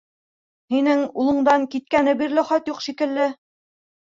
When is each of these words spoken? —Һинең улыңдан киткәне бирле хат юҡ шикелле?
—Һинең 0.75 1.03
улыңдан 1.23 1.67
киткәне 1.75 2.17
бирле 2.23 2.45
хат 2.49 2.73
юҡ 2.73 2.81
шикелле? 2.89 3.29